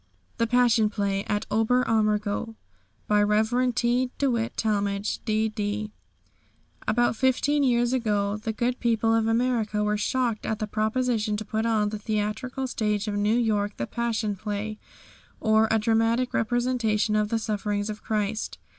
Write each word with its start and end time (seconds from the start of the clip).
THE 0.39 0.47
PASSION 0.47 0.89
PLAY 0.89 1.23
AT 1.25 1.45
OBER 1.51 1.83
AMMERGAU 1.87 2.55
By 3.07 3.21
Rev. 3.21 3.75
T. 3.75 4.09
DeWitt 4.17 4.57
Talmage, 4.57 5.23
D.D. 5.25 5.91
About 6.87 7.15
fifteen 7.15 7.61
years 7.61 7.93
ago 7.93 8.35
the 8.37 8.51
good 8.51 8.79
people 8.79 9.13
of 9.13 9.27
America 9.27 9.83
were 9.83 9.97
shocked 9.97 10.43
at 10.47 10.57
the 10.57 10.65
proposition 10.65 11.37
to 11.37 11.45
put 11.45 11.67
on 11.67 11.89
the 11.89 11.99
theatrical 11.99 12.65
stage 12.65 13.07
of 13.07 13.13
New 13.15 13.37
York 13.37 13.77
the 13.77 13.85
Passion 13.85 14.35
Play, 14.35 14.79
or 15.39 15.67
a 15.69 15.77
dramatic 15.77 16.33
representation 16.33 17.15
of 17.15 17.29
the 17.29 17.37
sufferings 17.37 17.87
of 17.87 18.01
Christ. 18.01 18.57